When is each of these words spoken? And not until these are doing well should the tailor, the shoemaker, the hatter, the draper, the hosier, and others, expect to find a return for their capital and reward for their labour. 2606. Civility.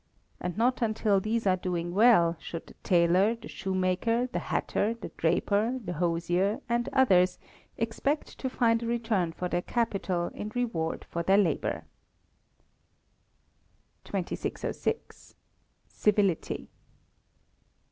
And 0.39 0.57
not 0.57 0.81
until 0.81 1.19
these 1.19 1.45
are 1.45 1.55
doing 1.57 1.93
well 1.93 2.35
should 2.39 2.65
the 2.65 2.73
tailor, 2.81 3.35
the 3.35 3.47
shoemaker, 3.47 4.25
the 4.25 4.39
hatter, 4.39 4.95
the 4.95 5.09
draper, 5.09 5.77
the 5.85 5.93
hosier, 5.93 6.59
and 6.67 6.89
others, 6.91 7.37
expect 7.77 8.39
to 8.39 8.49
find 8.49 8.81
a 8.81 8.87
return 8.87 9.31
for 9.31 9.47
their 9.47 9.61
capital 9.61 10.31
and 10.33 10.55
reward 10.55 11.05
for 11.11 11.21
their 11.21 11.37
labour. 11.37 11.83
2606. 14.05 15.35
Civility. 15.87 16.67